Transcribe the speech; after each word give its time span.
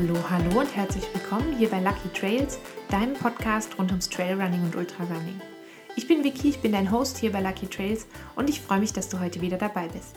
Hallo, 0.00 0.14
hallo 0.30 0.60
und 0.60 0.76
herzlich 0.76 1.02
willkommen 1.12 1.56
hier 1.58 1.68
bei 1.70 1.80
Lucky 1.80 2.08
Trails, 2.14 2.60
deinem 2.88 3.14
Podcast 3.14 3.76
rund 3.80 3.90
ums 3.90 4.08
Trailrunning 4.08 4.62
und 4.62 4.76
Ultrarunning. 4.76 5.40
Ich 5.96 6.06
bin 6.06 6.22
Vicky, 6.22 6.50
ich 6.50 6.60
bin 6.60 6.70
dein 6.70 6.92
Host 6.92 7.18
hier 7.18 7.32
bei 7.32 7.40
Lucky 7.40 7.66
Trails 7.66 8.06
und 8.36 8.48
ich 8.48 8.60
freue 8.60 8.78
mich, 8.78 8.92
dass 8.92 9.08
du 9.08 9.18
heute 9.18 9.40
wieder 9.40 9.56
dabei 9.56 9.88
bist. 9.88 10.14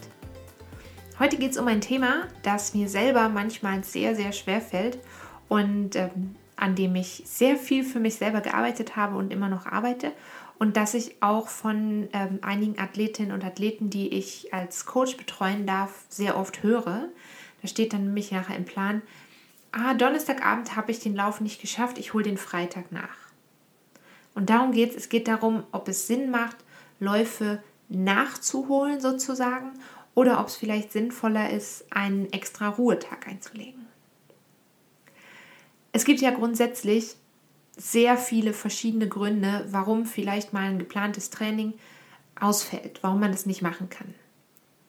Heute 1.17 1.37
geht 1.37 1.53
es 1.53 1.57
um 1.57 1.67
ein 1.67 1.81
Thema, 1.81 2.27
das 2.43 2.75
mir 2.75 2.87
selber 2.89 3.27
manchmal 3.29 3.83
sehr, 3.83 4.15
sehr 4.15 4.33
schwer 4.33 4.61
fällt 4.61 4.99
und 5.47 5.95
ähm, 5.95 6.35
an 6.57 6.75
dem 6.75 6.93
ich 6.93 7.23
sehr 7.25 7.57
viel 7.57 7.83
für 7.83 7.99
mich 7.99 8.17
selber 8.17 8.41
gearbeitet 8.41 8.95
habe 8.95 9.15
und 9.17 9.33
immer 9.33 9.49
noch 9.49 9.65
arbeite 9.65 10.11
und 10.59 10.77
das 10.77 10.93
ich 10.93 11.23
auch 11.23 11.47
von 11.47 12.07
ähm, 12.13 12.37
einigen 12.43 12.77
Athletinnen 12.77 13.31
und 13.31 13.43
Athleten, 13.43 13.89
die 13.89 14.09
ich 14.09 14.53
als 14.53 14.85
Coach 14.85 15.17
betreuen 15.17 15.65
darf, 15.65 16.05
sehr 16.07 16.37
oft 16.37 16.61
höre. 16.61 17.09
Da 17.63 17.67
steht 17.67 17.93
dann 17.93 18.03
nämlich 18.03 18.31
nachher 18.31 18.55
im 18.55 18.65
Plan, 18.65 19.01
ah, 19.71 19.93
Donnerstagabend 19.93 20.75
habe 20.75 20.91
ich 20.91 20.99
den 20.99 21.15
Lauf 21.15 21.41
nicht 21.41 21.61
geschafft, 21.61 21.97
ich 21.97 22.13
hole 22.13 22.23
den 22.23 22.37
Freitag 22.37 22.91
nach. 22.91 23.17
Und 24.33 24.49
darum 24.49 24.71
geht 24.71 24.91
es. 24.91 24.97
Es 24.97 25.09
geht 25.09 25.27
darum, 25.27 25.63
ob 25.71 25.87
es 25.87 26.07
Sinn 26.07 26.31
macht, 26.31 26.57
Läufe 26.99 27.61
nachzuholen 27.89 29.01
sozusagen 29.01 29.71
oder 30.15 30.39
ob 30.39 30.47
es 30.47 30.55
vielleicht 30.55 30.91
sinnvoller 30.91 31.49
ist, 31.49 31.85
einen 31.91 32.31
extra 32.31 32.69
Ruhetag 32.69 33.27
einzulegen. 33.27 33.87
Es 35.91 36.05
gibt 36.05 36.21
ja 36.21 36.31
grundsätzlich 36.31 37.15
sehr 37.75 38.17
viele 38.17 38.53
verschiedene 38.53 39.07
Gründe, 39.07 39.65
warum 39.69 40.05
vielleicht 40.05 40.53
mal 40.53 40.69
ein 40.69 40.79
geplantes 40.79 41.29
Training 41.29 41.73
ausfällt, 42.39 42.99
warum 43.01 43.19
man 43.19 43.31
das 43.31 43.45
nicht 43.45 43.61
machen 43.61 43.89
kann. 43.89 44.13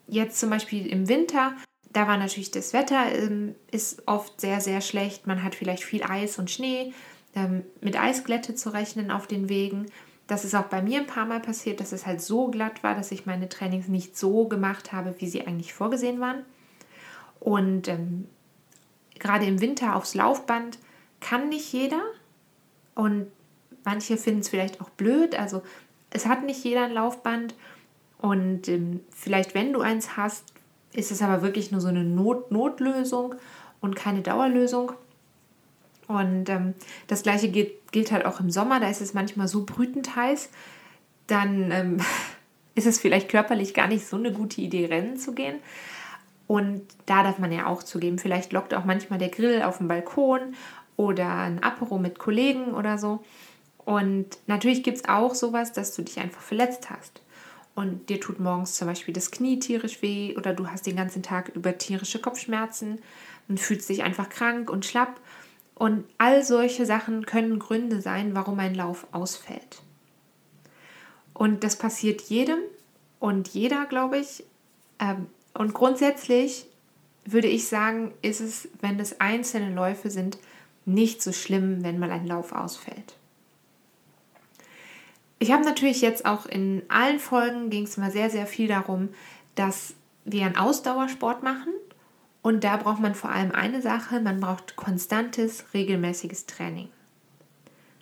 Jetzt 0.07 0.39
zum 0.39 0.51
Beispiel 0.51 0.87
im 0.87 1.09
Winter 1.09 1.55
da 1.93 2.07
war 2.07 2.17
natürlich 2.17 2.51
das 2.51 2.73
Wetter 2.73 3.13
ähm, 3.13 3.55
ist 3.71 4.07
oft 4.07 4.41
sehr, 4.41 4.61
sehr 4.61 4.81
schlecht. 4.81 5.27
Man 5.27 5.43
hat 5.43 5.55
vielleicht 5.55 5.85
viel 5.85 6.03
Eis 6.03 6.39
und 6.39 6.51
Schnee, 6.51 6.93
ähm, 7.35 7.65
mit 7.81 7.99
Eisglätte 7.99 8.55
zu 8.55 8.73
rechnen 8.73 9.11
auf 9.11 9.27
den 9.27 9.49
Wegen. 9.49 9.87
Das 10.27 10.45
ist 10.45 10.55
auch 10.55 10.65
bei 10.65 10.81
mir 10.81 11.01
ein 11.01 11.07
paar 11.07 11.27
Mal 11.27 11.41
passiert, 11.41 11.81
dass 11.81 11.93
es 11.93 12.07
halt 12.07 12.23
so 12.23 12.49
glatt 12.49 12.83
war, 12.83 12.95
dass 12.95 13.13
ich 13.13 13.27
meine 13.27 13.49
Trainings 13.49 13.89
nicht 13.89 14.17
so 14.17 14.47
gemacht 14.47 14.93
habe, 14.93 15.15
wie 15.19 15.29
sie 15.29 15.47
eigentlich 15.47 15.75
vorgesehen 15.75 16.21
waren. 16.21 16.45
Und 17.41 17.89
ähm, 17.89 18.29
gerade 19.19 19.45
im 19.45 19.61
Winter 19.61 19.97
aufs 19.97 20.15
Laufband 20.15 20.79
kann 21.21 21.49
nicht 21.49 21.73
jeder. 21.73 22.03
Und 22.95 23.27
manche 23.85 24.17
finden 24.17 24.41
es 24.41 24.49
vielleicht 24.49 24.81
auch 24.81 24.91
blöd. 24.91 25.35
Also 25.35 25.63
es 26.11 26.27
hat 26.27 26.45
nicht 26.45 26.63
jeder 26.65 26.85
ein 26.85 26.93
Laufband. 26.93 27.55
Und 28.19 28.69
ähm, 28.69 29.01
vielleicht, 29.11 29.55
wenn 29.55 29.73
du 29.73 29.81
eins 29.81 30.17
hast, 30.17 30.53
ist 30.93 31.11
es 31.11 31.23
aber 31.23 31.43
wirklich 31.43 31.71
nur 31.71 31.81
so 31.81 31.89
eine 31.89 32.05
Not 32.05 32.51
Notlösung 32.51 33.35
und 33.81 33.97
keine 33.97 34.23
Dauerlösung. 34.23 34.93
Und 36.09 36.49
ähm, 36.49 36.75
das 37.07 37.23
gleiche 37.23 37.49
gilt, 37.49 37.93
gilt, 37.93 38.13
halt 38.13 38.27
auch 38.27 38.41
im 38.41 38.51
Sommer, 38.51 38.81
da 38.81 38.89
ist 38.89 39.01
es 39.01 39.15
manchmal 39.15 39.49
so 39.49 39.65
brütend 39.65 40.15
heiß, 40.15 40.51
dann 41.27 41.71
ähm, 41.71 41.97
ist 42.75 42.87
es 42.87 42.99
vielleicht 42.99 43.29
körperlich 43.29 43.75
gar 43.75 43.87
nicht 43.87 44.07
so 44.07 44.17
eine 44.17 44.33
gute 44.33 44.61
Idee, 44.61 44.87
rennen 44.87 45.17
zu 45.17 45.33
gehen. 45.33 45.57
Und 46.47 46.83
da 47.07 47.23
darf 47.23 47.39
man 47.39 47.53
ja 47.53 47.67
auch 47.67 47.83
zugeben, 47.83 48.19
vielleicht 48.19 48.53
lockt 48.53 48.75
auch 48.75 48.85
manchmal 48.85 49.19
der 49.19 49.31
Grill 49.31 49.63
auf 49.63 49.79
dem 49.79 49.89
Balkon 49.89 50.55
oder 50.97 51.39
ein 51.39 51.63
Apero 51.63 51.99
mit 51.99 52.19
Kollegen 52.19 52.75
oder 52.75 52.99
so. 52.99 53.25
Und 53.85 54.27
natürlich 54.47 54.83
gibt 54.83 54.99
es 54.99 55.09
auch 55.09 55.35
sowas, 55.35 55.73
dass 55.73 55.95
du 55.95 56.03
dich 56.03 56.19
einfach 56.19 56.43
verletzt 56.43 56.91
hast 56.91 57.23
und 57.75 58.09
dir 58.09 58.21
tut 58.21 58.39
morgens 58.39 58.75
zum 58.75 58.87
Beispiel 58.87 59.15
das 59.15 59.31
Knie 59.31 59.59
tierisch 59.59 60.03
weh 60.03 60.37
oder 60.37 60.53
du 60.53 60.69
hast 60.69 60.87
den 60.87 60.97
ganzen 60.97 61.23
Tag 61.23 61.51
über 61.55 61.79
tierische 61.79 62.21
Kopfschmerzen 62.21 62.99
und 63.49 63.61
fühlst 63.61 63.89
dich 63.89 64.03
einfach 64.03 64.29
krank 64.29 64.71
und 64.71 64.85
schlapp. 64.85 65.21
Und 65.75 66.05
all 66.19 66.45
solche 66.45 66.85
Sachen 66.85 67.25
können 67.25 67.59
Gründe 67.59 68.01
sein, 68.01 68.35
warum 68.35 68.59
ein 68.61 68.75
Lauf 68.75 69.07
ausfällt. 69.13 69.83
Und 71.33 71.65
das 71.65 71.77
passiert 71.77 72.21
jedem 72.21 72.59
und 73.19 73.49
jeder, 73.49 73.87
glaube 73.87 74.19
ich. 74.19 74.45
Ähm, 74.99 75.27
und 75.55 75.73
grundsätzlich 75.73 76.67
würde 77.25 77.49
ich 77.49 77.69
sagen, 77.69 78.13
ist 78.21 78.41
es, 78.41 78.69
wenn 78.81 79.01
es 79.01 79.21
einzelne 79.21 79.75
Läufe 79.75 80.11
sind, 80.11 80.39
nicht 80.85 81.23
so 81.23 81.33
schlimm, 81.33 81.83
wenn 81.83 81.99
mal 81.99 82.11
ein 82.11 82.27
Lauf 82.27 82.53
ausfällt. 82.53 83.17
Ich 85.43 85.51
habe 85.51 85.65
natürlich 85.65 86.03
jetzt 86.03 86.25
auch 86.25 86.47
in 86.47 86.85
allen 86.87 87.19
Folgen 87.19 87.69
ging 87.69 87.83
es 87.83 87.97
immer 87.97 88.13
sehr, 88.13 88.31
sehr 88.31 88.47
viel 88.47 88.69
darum, 88.69 89.09
dass 89.57 89.95
wir 90.25 90.47
einen 90.47 90.57
Ausdauersport 90.57 91.43
machen. 91.43 91.73
Und 92.43 92.63
da 92.63 92.77
braucht 92.77 93.01
man 93.01 93.17
vor 93.17 93.31
allem 93.31 93.51
eine 93.51 93.83
Sache, 93.83 94.21
man 94.21 94.39
braucht 94.39 94.77
konstantes, 94.77 95.65
regelmäßiges 95.75 96.47
Training. 96.47 96.91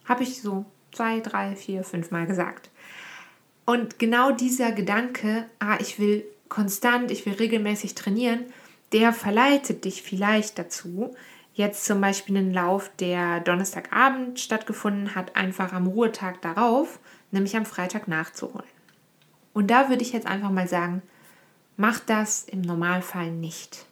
Habe 0.05 0.23
ich 0.23 0.43
so 0.43 0.67
zwei, 0.93 1.21
drei, 1.21 1.57
vier, 1.57 1.83
fünf 1.83 2.11
Mal 2.11 2.27
gesagt. 2.27 2.69
Und 3.65 3.99
genau 3.99 4.33
dieser 4.33 4.73
Gedanke, 4.73 5.47
ah, 5.61 5.79
ich 5.81 5.99
will 5.99 6.27
konstant, 6.51 7.11
ich 7.11 7.25
will 7.25 7.33
regelmäßig 7.33 7.95
trainieren, 7.95 8.45
der 8.93 9.15
verleitet 9.15 9.87
dich 9.87 10.03
vielleicht 10.03 10.59
dazu, 10.59 11.17
jetzt 11.55 11.87
zum 11.87 12.03
Beispiel 12.03 12.37
einen 12.37 12.53
Lauf, 12.53 12.91
der 12.99 13.41
Donnerstagabend 13.41 14.39
stattgefunden 14.41 15.15
hat, 15.15 15.37
einfach 15.37 15.73
am 15.73 15.87
Ruhetag 15.87 16.43
darauf 16.43 16.99
nämlich 17.31 17.57
am 17.57 17.67
Freitag 17.67 18.09
nachzuholen. 18.09 18.69
Und 19.53 19.71
da 19.71 19.89
würde 19.89 20.03
ich 20.03 20.13
jetzt 20.13 20.27
einfach 20.27 20.51
mal 20.51 20.69
sagen, 20.69 21.03
mach 21.77 21.99
das 22.01 22.45
im 22.45 22.61
Normalfall 22.61 23.31
nicht. 23.31 23.87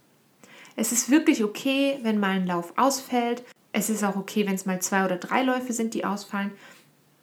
Es 0.76 0.92
ist 0.92 1.10
wirklich 1.10 1.42
okay, 1.42 1.98
wenn 2.02 2.20
mal 2.20 2.36
ein 2.36 2.46
Lauf 2.46 2.72
ausfällt. 2.76 3.42
Es 3.72 3.90
ist 3.90 4.04
auch 4.04 4.16
okay, 4.16 4.46
wenn 4.46 4.54
es 4.54 4.66
mal 4.66 4.80
zwei 4.80 5.04
oder 5.04 5.16
drei 5.16 5.42
Läufe 5.42 5.72
sind, 5.72 5.94
die 5.94 6.04
ausfallen, 6.04 6.52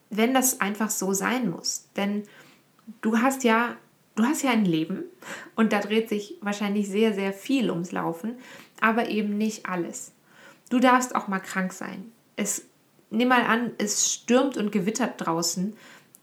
wenn 0.09 0.34
das 0.34 0.59
einfach 0.59 0.90
so 0.90 1.14
sein 1.14 1.50
muss. 1.50 1.88
Denn 1.96 2.24
du 3.02 3.20
hast 3.20 3.44
ja, 3.44 3.78
du 4.16 4.24
hast 4.24 4.44
ja 4.44 4.52
ein 4.52 4.66
Leben 4.66 5.03
und 5.56 5.72
da 5.72 5.80
dreht 5.80 6.09
sich 6.09 6.36
wahrscheinlich 6.42 6.90
sehr, 6.90 7.14
sehr 7.14 7.32
viel 7.32 7.70
ums 7.72 7.92
Laufen, 7.92 8.38
aber 8.82 9.09
eben 9.09 9.38
nicht 9.38 9.68
alles. 9.68 10.12
Du 10.70 10.80
darfst 10.80 11.16
auch 11.16 11.28
mal 11.28 11.40
krank 11.40 11.72
sein. 11.74 12.12
Es, 12.36 12.66
nimm 13.09 13.30
mal 13.30 13.44
an, 13.44 13.72
es 13.78 14.12
stürmt 14.12 14.58
und 14.58 14.72
gewittert 14.72 15.14
draußen 15.18 15.76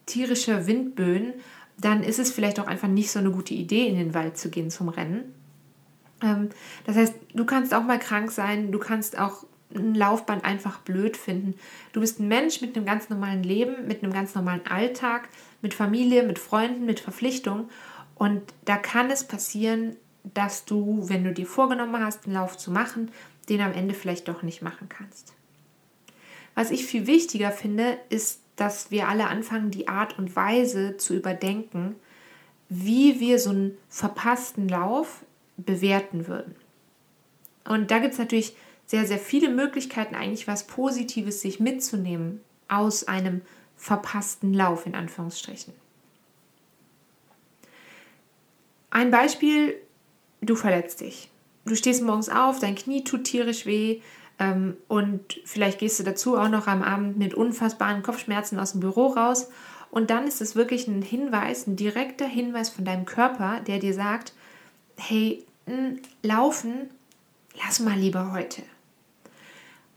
tierische 0.07 0.67
Windböen, 0.67 1.35
dann 1.79 2.03
ist 2.03 2.19
es 2.19 2.31
vielleicht 2.31 2.61
auch 2.61 2.67
einfach 2.67 2.89
nicht 2.89 3.11
so 3.11 3.19
eine 3.19 3.31
gute 3.31 3.55
Idee, 3.55 3.89
in 3.89 3.97
den 3.97 4.15
Wald 4.15 4.37
zu 4.37 4.51
gehen 4.51 4.71
zum 4.71 4.89
Rennen. 4.89 5.35
Ähm, 6.23 6.51
das 6.85 6.97
heißt, 6.97 7.15
du 7.35 7.45
kannst 7.45 7.75
auch 7.75 7.83
mal 7.83 7.99
krank 7.99 8.31
sein, 8.31 8.73
du 8.73 8.79
kannst 8.79 9.19
auch 9.19 9.45
ein 9.75 9.95
Laufband 9.95 10.45
einfach 10.45 10.81
blöd 10.81 11.17
finden. 11.17 11.55
Du 11.93 12.01
bist 12.01 12.21
ein 12.21 12.29
Mensch 12.29 12.61
mit 12.61 12.77
einem 12.77 12.85
ganz 12.85 13.09
normalen 13.09 13.43
Leben, 13.43 13.87
mit 13.87 14.03
einem 14.03 14.13
ganz 14.13 14.35
normalen 14.35 14.67
Alltag, 14.67 15.29
mit 15.63 15.75
Familie, 15.75 16.23
mit 16.25 16.39
Freunden, 16.39 16.85
mit 16.85 17.01
Verpflichtungen. 17.01 17.71
Und 18.15 18.43
da 18.65 18.77
kann 18.77 19.11
es 19.11 19.25
passieren, 19.25 19.97
dass 20.35 20.65
du, 20.65 21.09
wenn 21.09 21.25
du 21.25 21.33
dir 21.33 21.47
vorgenommen 21.47 22.05
hast, 22.05 22.27
einen 22.27 22.35
Lauf 22.35 22.57
zu 22.57 22.71
machen, 22.71 23.11
den 23.49 23.61
am 23.61 23.73
Ende 23.73 23.95
vielleicht 23.95 24.29
doch 24.29 24.43
nicht 24.43 24.63
machen 24.63 24.89
kannst. 24.89 25.33
Was 26.55 26.71
ich 26.71 26.85
viel 26.85 27.07
wichtiger 27.07 27.51
finde, 27.51 27.99
ist 28.09 28.41
dass 28.63 28.93
wir 28.93 29.09
alle 29.09 29.27
anfangen, 29.27 29.73
die 29.73 29.89
Art 29.89 30.17
und 30.21 30.37
Weise 30.37 30.97
zu 30.97 31.17
überdenken, 31.17 31.97
wie 32.69 33.19
wir 33.19 33.41
so 33.41 33.51
einen 33.51 33.77
verpassten 33.89 34.69
Lauf 34.69 35.25
bewerten 35.57 36.29
würden. 36.29 36.55
Und 37.65 37.91
da 37.91 37.99
gibt 37.99 38.13
es 38.13 38.21
natürlich 38.21 38.55
sehr, 38.87 39.05
sehr 39.05 39.19
viele 39.19 39.49
Möglichkeiten, 39.49 40.15
eigentlich 40.15 40.47
was 40.47 40.69
Positives 40.69 41.41
sich 41.41 41.59
mitzunehmen 41.59 42.41
aus 42.69 43.09
einem 43.09 43.41
verpassten 43.77 44.55
Lauf 44.55 44.87
in 44.87 44.95
Anführungsstrichen. 44.95 45.75
Ein 48.91 49.11
Beispiel, 49.11 49.75
du 50.41 50.55
verletzt 50.55 51.01
dich. 51.01 51.31
Du 51.65 51.75
stehst 51.75 52.01
morgens 52.01 52.29
auf, 52.29 52.61
dein 52.61 52.77
Knie 52.77 53.03
tut 53.03 53.25
tierisch 53.25 53.67
weh, 53.67 54.03
und 54.89 55.41
vielleicht 55.45 55.79
gehst 55.79 56.01
du 56.01 56.03
dazu 56.03 56.37
auch 56.37 56.49
noch 56.49 56.67
am 56.67 56.83
Abend 56.83 57.17
mit 57.17 57.35
unfassbaren 57.35 58.03
Kopfschmerzen 58.03 58.59
aus 58.59 58.73
dem 58.73 58.81
Büro 58.81 59.09
raus. 59.09 59.49
Und 59.91 60.11
dann 60.11 60.27
ist 60.27 60.41
es 60.41 60.57
wirklich 60.57 60.89
ein 60.89 61.03
Hinweis, 61.03 61.67
ein 61.67 61.77
direkter 61.77 62.27
Hinweis 62.27 62.71
von 62.71 62.85
deinem 62.85 63.05
Körper, 63.05 63.61
der 63.61 63.79
dir 63.79 63.95
sagt, 63.95 64.33
hey, 64.97 65.45
laufen, 66.23 66.91
lass 67.63 67.79
mal 67.81 67.97
lieber 67.97 68.33
heute. 68.33 68.63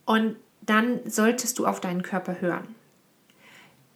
Und 0.06 0.36
dann 0.62 1.00
solltest 1.06 1.58
du 1.60 1.66
auf 1.66 1.80
deinen 1.80 2.04
Körper 2.04 2.42
hören. 2.42 2.76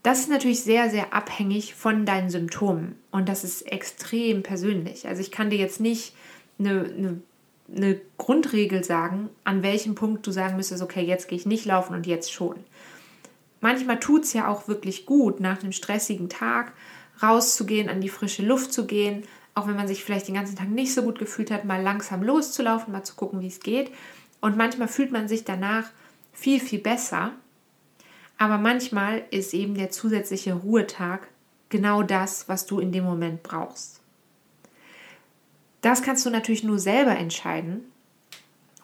Das 0.04 0.20
ist 0.20 0.30
natürlich 0.30 0.64
sehr, 0.64 0.90
sehr 0.90 1.14
abhängig 1.14 1.76
von 1.76 2.06
deinen 2.06 2.30
Symptomen 2.30 2.96
und 3.12 3.28
das 3.28 3.44
ist 3.44 3.64
extrem 3.64 4.44
persönlich. 4.44 5.08
Also 5.08 5.22
ich 5.22 5.30
kann 5.30 5.50
dir 5.50 5.58
jetzt 5.58 5.82
nicht 5.82 6.16
eine, 6.58 6.86
eine 6.86 7.22
eine 7.76 8.00
Grundregel 8.18 8.84
sagen, 8.84 9.30
an 9.44 9.64
welchem 9.64 9.96
Punkt 9.96 10.26
du 10.26 10.32
sagen 10.32 10.56
müsstest, 10.56 10.82
okay, 10.82 11.04
jetzt 11.04 11.28
gehe 11.28 11.38
ich 11.38 11.46
nicht 11.46 11.66
laufen 11.66 11.94
und 11.94 12.08
jetzt 12.08 12.32
schon. 12.32 12.56
Manchmal 13.62 14.00
tut 14.00 14.24
es 14.24 14.34
ja 14.34 14.48
auch 14.48 14.68
wirklich 14.68 15.06
gut, 15.06 15.40
nach 15.40 15.62
einem 15.62 15.72
stressigen 15.72 16.30
Tag 16.30 16.74
rauszugehen, 17.22 17.90
an 17.90 18.02
die 18.02 18.10
frische 18.10 18.46
Luft 18.46 18.72
zu 18.72 18.86
gehen, 18.86 19.24
auch 19.54 19.68
wenn 19.68 19.76
man 19.76 19.88
sich 19.88 20.04
vielleicht 20.04 20.28
den 20.28 20.36
ganzen 20.36 20.56
Tag 20.56 20.70
nicht 20.70 20.94
so 20.94 21.04
gut 21.04 21.20
gefühlt 21.20 21.52
hat, 21.52 21.66
mal 21.66 21.82
langsam 21.82 22.24
loszulaufen, 22.24 22.94
mal 22.94 23.04
zu 23.04 23.16
gucken, 23.16 23.42
wie 23.42 23.48
es 23.48 23.60
geht. 23.60 23.92
Und 24.42 24.56
manchmal 24.56 24.88
fühlt 24.88 25.12
man 25.12 25.28
sich 25.28 25.44
danach 25.44 25.90
viel, 26.32 26.62
viel 26.62 26.80
besser. 26.80 27.34
Aber 28.38 28.58
manchmal 28.58 29.24
ist 29.32 29.54
eben 29.54 29.76
der 29.76 29.90
zusätzliche 29.90 30.54
Ruhetag 30.54 31.28
genau 31.68 32.04
das, 32.04 32.48
was 32.48 32.66
du 32.66 32.80
in 32.80 32.94
dem 32.94 33.04
Moment 33.04 33.44
brauchst. 33.44 33.99
Das 35.82 36.02
kannst 36.02 36.26
du 36.26 36.30
natürlich 36.30 36.64
nur 36.64 36.80
selber 36.80 37.18
entscheiden. 37.18 37.92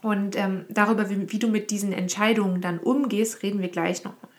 Und 0.01 0.35
ähm, 0.37 0.65
darüber, 0.69 1.09
wie, 1.09 1.31
wie, 1.31 1.39
du 1.39 1.47
mit 1.47 1.71
diesen 1.71 1.91
Entscheidungen 1.91 2.61
dann 2.61 2.79
umgehst, 2.79 3.41
reden 3.41 3.61
wir 3.61 3.69
gleich 3.69 4.03
nochmal. 4.03 4.31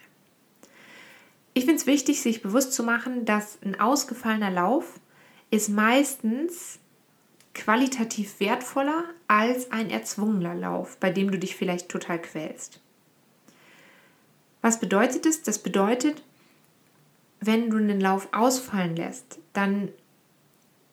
Ich 1.55 1.65
finde 1.65 1.81
es 1.81 1.87
wichtig, 1.87 2.21
sich 2.21 2.43
bewusst 2.43 2.73
zu 2.73 2.85
machen, 2.85 3.25
dass 3.25 3.59
ein 3.63 3.81
ausgefallener 3.81 4.51
Lauf 4.51 5.01
ist 5.51 5.69
meistens 5.69 6.79
qualitativ 7.55 8.39
wertvoller 8.41 9.05
als 9.27 9.73
ein 9.73 9.91
erzwungener 9.91 10.55
Lauf, 10.55 10.99
bei 10.99 11.11
dem 11.11 11.31
du 11.31 11.39
dich 11.39 11.57
vielleicht 11.57 11.89
total 11.89 12.21
quälst. 12.21 12.81
Was 14.61 14.79
bedeutet 14.79 15.27
das? 15.27 15.43
Das 15.43 15.59
bedeutet, 15.59 16.23
wenn 17.41 17.71
du 17.71 17.79
einen 17.79 18.01
Lauf 18.01 18.29
ausfallen 18.33 18.95
lässt, 18.95 19.39
dann 19.53 19.89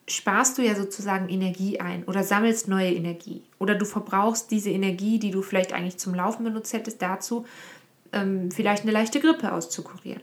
sparst 0.06 0.58
du 0.58 0.62
ja 0.62 0.74
sozusagen 0.74 1.28
Energie 1.28 1.80
ein 1.80 2.04
oder 2.04 2.22
sammelst 2.24 2.68
neue 2.68 2.92
Energie. 2.92 3.42
Oder 3.58 3.74
du 3.74 3.86
verbrauchst 3.86 4.50
diese 4.50 4.70
Energie, 4.70 5.18
die 5.18 5.30
du 5.30 5.42
vielleicht 5.42 5.72
eigentlich 5.72 5.98
zum 5.98 6.14
Laufen 6.14 6.44
benutzt 6.44 6.72
hättest, 6.72 7.00
dazu, 7.00 7.46
ähm, 8.12 8.50
vielleicht 8.50 8.82
eine 8.82 8.92
leichte 8.92 9.20
Grippe 9.20 9.52
auszukurieren. 9.52 10.22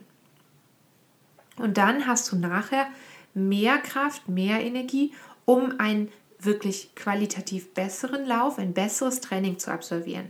Und 1.57 1.78
dann 1.78 2.07
hast 2.07 2.31
du 2.31 2.36
nachher 2.36 2.88
mehr 3.33 3.78
Kraft, 3.78 4.30
mehr 4.30 4.62
Energie, 4.62 5.13
um 5.45 5.80
einen 5.80 6.10
wirklich 6.39 6.95
qualitativ 6.95 7.74
besseren 7.74 8.25
Lauf, 8.25 8.57
ein 8.57 8.74
besseres 8.74 9.22
Training 9.22 9.60
zu 9.60 9.72
absolvieren. 9.72 10.30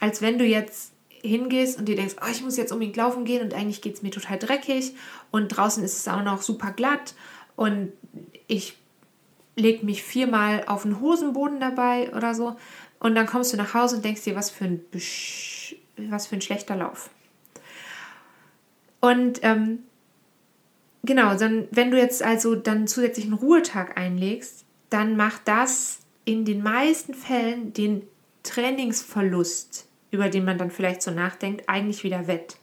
Als 0.00 0.22
wenn 0.22 0.38
du 0.38 0.44
jetzt 0.44 0.92
hingehst 1.22 1.78
und 1.78 1.86
dir 1.86 1.96
denkst, 1.96 2.16
oh, 2.22 2.30
ich 2.30 2.42
muss 2.42 2.56
jetzt 2.56 2.72
unbedingt 2.72 2.96
laufen 2.96 3.24
gehen 3.24 3.42
und 3.42 3.54
eigentlich 3.54 3.82
geht 3.82 3.94
es 3.94 4.02
mir 4.02 4.10
total 4.10 4.38
dreckig 4.38 4.94
und 5.30 5.48
draußen 5.48 5.82
ist 5.82 5.98
es 5.98 6.08
auch 6.08 6.22
noch 6.22 6.42
super 6.42 6.70
glatt 6.70 7.14
und 7.56 7.92
ich 8.48 8.76
lege 9.54 9.86
mich 9.86 10.02
viermal 10.02 10.64
auf 10.66 10.82
den 10.82 11.00
Hosenboden 11.00 11.60
dabei 11.60 12.12
oder 12.14 12.34
so 12.34 12.56
und 12.98 13.14
dann 13.14 13.26
kommst 13.26 13.52
du 13.52 13.56
nach 13.56 13.74
Hause 13.74 13.96
und 13.96 14.04
denkst 14.04 14.24
dir, 14.24 14.34
was 14.34 14.50
für 14.50 14.64
ein, 14.64 14.80
was 15.96 16.26
für 16.26 16.36
ein 16.36 16.40
schlechter 16.40 16.74
Lauf. 16.74 17.10
Und 19.00 19.38
ähm, 19.42 19.84
Genau, 21.08 21.34
dann, 21.36 21.68
wenn 21.70 21.90
du 21.90 21.98
jetzt 21.98 22.22
also 22.22 22.54
dann 22.54 22.86
zusätzlichen 22.86 23.32
Ruhetag 23.32 23.96
einlegst, 23.96 24.64
dann 24.90 25.16
macht 25.16 25.42
das 25.46 26.00
in 26.24 26.44
den 26.44 26.62
meisten 26.62 27.14
Fällen 27.14 27.72
den 27.72 28.02
Trainingsverlust, 28.42 29.88
über 30.10 30.28
den 30.28 30.44
man 30.44 30.58
dann 30.58 30.70
vielleicht 30.70 31.02
so 31.02 31.10
nachdenkt, 31.10 31.68
eigentlich 31.68 32.04
wieder 32.04 32.26
wett. 32.26 32.56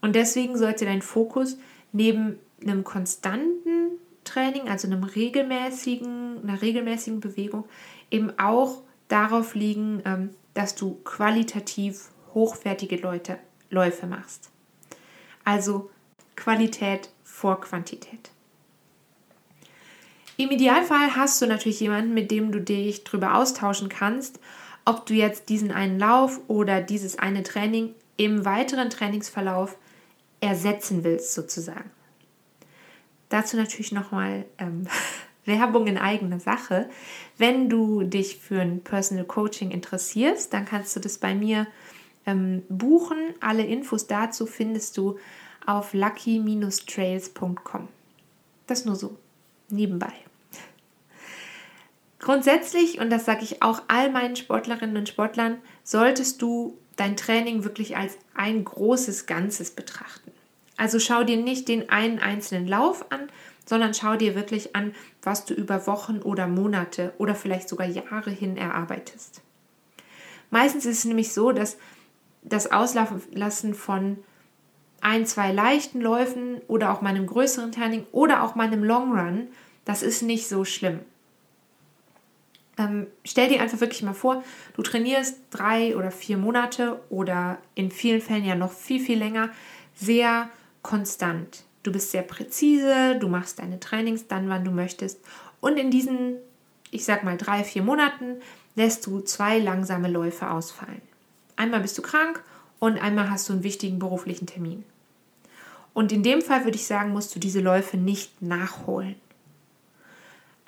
Und 0.00 0.14
deswegen 0.14 0.58
sollte 0.58 0.84
dein 0.84 1.00
Fokus 1.00 1.56
neben 1.92 2.38
einem 2.60 2.84
konstanten 2.84 3.92
Training, 4.34 4.68
also 4.68 4.88
einem 4.88 5.04
regelmäßigen, 5.04 6.40
einer 6.42 6.60
regelmäßigen 6.60 7.20
Bewegung, 7.20 7.64
eben 8.10 8.36
auch 8.38 8.82
darauf 9.08 9.54
liegen, 9.54 10.02
ähm, 10.04 10.30
dass 10.54 10.74
du 10.74 11.00
qualitativ 11.04 12.10
hochwertige 12.34 12.96
Leute, 12.96 13.38
Läufe 13.70 14.06
machst. 14.06 14.50
Also 15.44 15.90
Qualität 16.36 17.10
vor 17.22 17.60
Quantität. 17.60 18.30
Im 20.36 20.50
Idealfall 20.50 21.14
hast 21.14 21.40
du 21.40 21.46
natürlich 21.46 21.78
jemanden, 21.80 22.12
mit 22.12 22.30
dem 22.32 22.50
du 22.50 22.60
dich 22.60 23.04
darüber 23.04 23.36
austauschen 23.36 23.88
kannst, 23.88 24.40
ob 24.84 25.06
du 25.06 25.14
jetzt 25.14 25.48
diesen 25.48 25.70
einen 25.70 25.98
Lauf 25.98 26.40
oder 26.48 26.80
dieses 26.80 27.18
eine 27.18 27.44
Training 27.44 27.94
im 28.16 28.44
weiteren 28.44 28.90
Trainingsverlauf 28.90 29.76
ersetzen 30.40 31.04
willst, 31.04 31.34
sozusagen. 31.34 31.90
Dazu 33.34 33.56
natürlich 33.56 33.90
nochmal 33.90 34.44
ähm, 34.58 34.86
Werbung 35.44 35.88
in 35.88 35.98
eigener 35.98 36.38
Sache. 36.38 36.88
Wenn 37.36 37.68
du 37.68 38.04
dich 38.04 38.36
für 38.36 38.60
ein 38.60 38.84
Personal 38.84 39.24
Coaching 39.24 39.72
interessierst, 39.72 40.52
dann 40.52 40.64
kannst 40.64 40.94
du 40.94 41.00
das 41.00 41.18
bei 41.18 41.34
mir 41.34 41.66
ähm, 42.26 42.62
buchen. 42.68 43.18
Alle 43.40 43.64
Infos 43.64 44.06
dazu 44.06 44.46
findest 44.46 44.96
du 44.98 45.18
auf 45.66 45.94
lucky-trails.com. 45.94 47.88
Das 48.68 48.84
nur 48.84 48.94
so 48.94 49.18
nebenbei. 49.68 50.12
Grundsätzlich, 52.20 53.00
und 53.00 53.10
das 53.10 53.24
sage 53.24 53.42
ich 53.42 53.64
auch 53.64 53.82
all 53.88 54.12
meinen 54.12 54.36
Sportlerinnen 54.36 54.96
und 54.96 55.08
Sportlern, 55.08 55.58
solltest 55.82 56.40
du 56.40 56.78
dein 56.94 57.16
Training 57.16 57.64
wirklich 57.64 57.96
als 57.96 58.16
ein 58.36 58.62
großes 58.64 59.26
Ganzes 59.26 59.72
betrachten. 59.72 60.30
Also 60.76 60.98
schau 60.98 61.24
dir 61.24 61.36
nicht 61.36 61.68
den 61.68 61.88
einen 61.88 62.18
einzelnen 62.18 62.66
Lauf 62.66 63.10
an, 63.10 63.28
sondern 63.64 63.94
schau 63.94 64.16
dir 64.16 64.34
wirklich 64.34 64.74
an, 64.74 64.94
was 65.22 65.44
du 65.44 65.54
über 65.54 65.86
Wochen 65.86 66.18
oder 66.18 66.46
Monate 66.46 67.12
oder 67.18 67.34
vielleicht 67.34 67.68
sogar 67.68 67.86
Jahre 67.86 68.30
hin 68.30 68.56
erarbeitest. 68.56 69.40
Meistens 70.50 70.84
ist 70.86 70.98
es 70.98 71.04
nämlich 71.04 71.32
so, 71.32 71.52
dass 71.52 71.78
das 72.42 72.70
Auslassen 72.70 73.74
von 73.74 74.18
ein, 75.00 75.26
zwei 75.26 75.52
leichten 75.52 76.00
Läufen 76.00 76.60
oder 76.66 76.92
auch 76.92 77.02
meinem 77.02 77.26
größeren 77.26 77.72
Training 77.72 78.06
oder 78.12 78.42
auch 78.42 78.54
meinem 78.54 78.84
Long 78.84 79.18
Run, 79.18 79.48
das 79.84 80.02
ist 80.02 80.22
nicht 80.22 80.48
so 80.48 80.64
schlimm. 80.64 81.00
Ähm, 82.76 83.06
stell 83.24 83.48
dir 83.48 83.60
einfach 83.60 83.80
wirklich 83.80 84.02
mal 84.02 84.14
vor, 84.14 84.42
du 84.74 84.82
trainierst 84.82 85.38
drei 85.50 85.96
oder 85.96 86.10
vier 86.10 86.38
Monate 86.38 87.00
oder 87.08 87.58
in 87.74 87.90
vielen 87.90 88.20
Fällen 88.20 88.44
ja 88.44 88.54
noch 88.54 88.72
viel, 88.72 89.00
viel 89.00 89.18
länger 89.18 89.50
sehr 89.94 90.48
konstant. 90.84 91.64
Du 91.82 91.90
bist 91.90 92.12
sehr 92.12 92.22
präzise, 92.22 93.18
du 93.18 93.28
machst 93.28 93.58
deine 93.58 93.80
Trainings 93.80 94.28
dann, 94.28 94.48
wann 94.48 94.64
du 94.64 94.70
möchtest. 94.70 95.18
Und 95.60 95.76
in 95.76 95.90
diesen, 95.90 96.36
ich 96.92 97.04
sag 97.04 97.24
mal, 97.24 97.36
drei, 97.36 97.64
vier 97.64 97.82
Monaten 97.82 98.36
lässt 98.76 99.04
du 99.06 99.20
zwei 99.20 99.58
langsame 99.58 100.08
Läufe 100.08 100.48
ausfallen. 100.48 101.02
Einmal 101.56 101.80
bist 101.80 101.98
du 101.98 102.02
krank 102.02 102.42
und 102.78 102.98
einmal 102.98 103.30
hast 103.30 103.48
du 103.48 103.54
einen 103.54 103.64
wichtigen 103.64 103.98
beruflichen 103.98 104.46
Termin. 104.46 104.84
Und 105.92 106.12
in 106.12 106.22
dem 106.22 106.42
Fall 106.42 106.64
würde 106.64 106.76
ich 106.76 106.86
sagen, 106.86 107.12
musst 107.12 107.34
du 107.34 107.40
diese 107.40 107.60
Läufe 107.60 107.96
nicht 107.96 108.42
nachholen. 108.42 109.14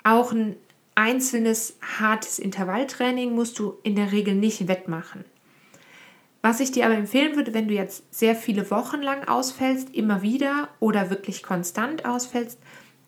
Auch 0.03 0.31
ein 0.31 0.55
einzelnes 0.95 1.77
hartes 1.99 2.39
Intervalltraining 2.39 3.35
musst 3.35 3.59
du 3.59 3.77
in 3.83 3.95
der 3.95 4.11
Regel 4.11 4.35
nicht 4.35 4.67
wettmachen. 4.67 5.25
Was 6.47 6.61
ich 6.61 6.71
dir 6.71 6.85
aber 6.85 6.95
empfehlen 6.95 7.35
würde, 7.35 7.53
wenn 7.53 7.67
du 7.67 7.73
jetzt 7.73 8.05
sehr 8.09 8.33
viele 8.33 8.71
Wochen 8.71 9.01
lang 9.01 9.27
ausfällst, 9.27 9.93
immer 9.93 10.21
wieder 10.21 10.69
oder 10.79 11.09
wirklich 11.09 11.43
konstant 11.43 12.05
ausfällst, 12.05 12.57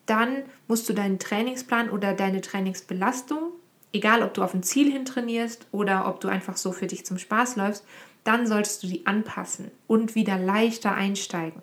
dann 0.04 0.42
musst 0.68 0.86
du 0.90 0.92
deinen 0.92 1.18
Trainingsplan 1.18 1.88
oder 1.88 2.12
deine 2.12 2.42
Trainingsbelastung, 2.42 3.52
egal 3.94 4.22
ob 4.22 4.34
du 4.34 4.42
auf 4.42 4.52
ein 4.52 4.62
Ziel 4.62 4.92
hin 4.92 5.06
trainierst 5.06 5.66
oder 5.72 6.06
ob 6.06 6.20
du 6.20 6.28
einfach 6.28 6.58
so 6.58 6.70
für 6.70 6.86
dich 6.86 7.06
zum 7.06 7.16
Spaß 7.16 7.56
läufst, 7.56 7.86
dann 8.24 8.46
solltest 8.46 8.82
du 8.82 8.88
die 8.88 9.06
anpassen 9.06 9.70
und 9.86 10.14
wieder 10.14 10.36
leichter 10.36 10.92
einsteigen. 10.94 11.62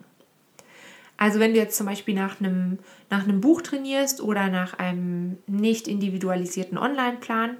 Also 1.15 1.39
wenn 1.39 1.53
du 1.53 1.59
jetzt 1.59 1.77
zum 1.77 1.85
Beispiel 1.85 2.15
nach 2.15 2.39
einem, 2.39 2.79
nach 3.11 3.23
einem 3.23 3.39
Buch 3.39 3.61
trainierst 3.61 4.19
oder 4.19 4.47
nach 4.47 4.79
einem 4.79 5.37
nicht 5.45 5.87
individualisierten 5.87 6.79
Online-Plan 6.79 7.55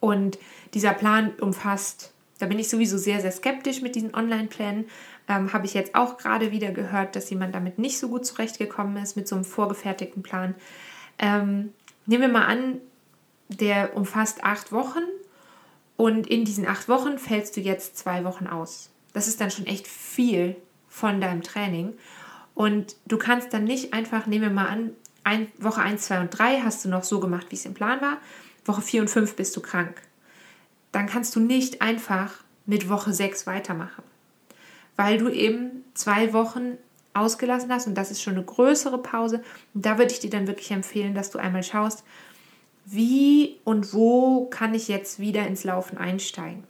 und 0.00 0.38
dieser 0.74 0.92
Plan 0.92 1.32
umfasst, 1.40 2.13
da 2.38 2.46
bin 2.46 2.58
ich 2.58 2.68
sowieso 2.68 2.98
sehr, 2.98 3.20
sehr 3.20 3.32
skeptisch 3.32 3.80
mit 3.80 3.94
diesen 3.94 4.14
Online-Plänen, 4.14 4.86
ähm, 5.28 5.52
habe 5.52 5.66
ich 5.66 5.74
jetzt 5.74 5.94
auch 5.94 6.18
gerade 6.18 6.50
wieder 6.50 6.72
gehört, 6.72 7.16
dass 7.16 7.30
jemand 7.30 7.54
damit 7.54 7.78
nicht 7.78 7.98
so 7.98 8.08
gut 8.08 8.26
zurechtgekommen 8.26 9.02
ist 9.02 9.16
mit 9.16 9.28
so 9.28 9.36
einem 9.36 9.44
vorgefertigten 9.44 10.22
Plan. 10.22 10.54
Ähm, 11.18 11.72
nehmen 12.06 12.22
wir 12.22 12.28
mal 12.28 12.46
an, 12.46 12.80
der 13.48 13.96
umfasst 13.96 14.44
acht 14.44 14.72
Wochen 14.72 15.02
und 15.96 16.26
in 16.26 16.44
diesen 16.44 16.66
acht 16.66 16.88
Wochen 16.88 17.18
fällst 17.18 17.56
du 17.56 17.60
jetzt 17.60 17.96
zwei 17.96 18.24
Wochen 18.24 18.46
aus. 18.46 18.90
Das 19.12 19.28
ist 19.28 19.40
dann 19.40 19.50
schon 19.50 19.66
echt 19.66 19.86
viel 19.86 20.56
von 20.88 21.20
deinem 21.20 21.42
Training. 21.42 21.94
Und 22.54 22.96
du 23.06 23.16
kannst 23.18 23.52
dann 23.52 23.64
nicht 23.64 23.92
einfach, 23.92 24.26
nehmen 24.26 24.42
wir 24.42 24.50
mal 24.50 24.68
an, 24.68 24.90
ein, 25.24 25.48
Woche 25.58 25.80
1, 25.80 26.02
2 26.02 26.20
und 26.20 26.30
3 26.30 26.60
hast 26.60 26.84
du 26.84 26.88
noch 26.88 27.02
so 27.02 27.18
gemacht, 27.18 27.46
wie 27.50 27.56
es 27.56 27.64
im 27.64 27.74
Plan 27.74 28.00
war. 28.00 28.18
Woche 28.64 28.82
4 28.82 29.02
und 29.02 29.08
5 29.08 29.36
bist 29.36 29.56
du 29.56 29.60
krank. 29.60 30.02
Dann 30.94 31.06
kannst 31.06 31.34
du 31.34 31.40
nicht 31.40 31.82
einfach 31.82 32.44
mit 32.66 32.88
Woche 32.88 33.12
6 33.12 33.48
weitermachen. 33.48 34.04
Weil 34.94 35.18
du 35.18 35.28
eben 35.28 35.84
zwei 35.94 36.32
Wochen 36.32 36.78
ausgelassen 37.14 37.72
hast 37.72 37.88
und 37.88 37.96
das 37.96 38.12
ist 38.12 38.22
schon 38.22 38.34
eine 38.34 38.44
größere 38.44 38.98
Pause. 38.98 39.42
Und 39.74 39.84
da 39.84 39.98
würde 39.98 40.12
ich 40.12 40.20
dir 40.20 40.30
dann 40.30 40.46
wirklich 40.46 40.70
empfehlen, 40.70 41.12
dass 41.12 41.30
du 41.30 41.38
einmal 41.40 41.64
schaust, 41.64 42.04
wie 42.84 43.58
und 43.64 43.92
wo 43.92 44.46
kann 44.46 44.72
ich 44.72 44.86
jetzt 44.86 45.18
wieder 45.18 45.44
ins 45.48 45.64
Laufen 45.64 45.98
einsteigen. 45.98 46.62